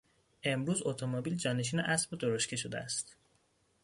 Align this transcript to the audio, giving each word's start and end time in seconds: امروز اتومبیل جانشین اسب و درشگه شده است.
امروز 0.43 0.81
اتومبیل 0.85 1.35
جانشین 1.37 1.79
اسب 1.79 2.13
و 2.13 2.15
درشگه 2.15 2.55
شده 2.55 2.77
است. 2.79 3.15